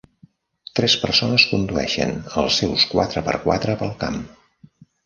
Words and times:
Tres 0.79 0.95
persones 1.01 1.45
condueixen 1.51 2.17
els 2.45 2.59
seus 2.63 2.89
quatre 2.95 3.25
per 3.31 3.39
quatre 3.49 3.79
pel 3.85 3.97
camp. 4.05 4.23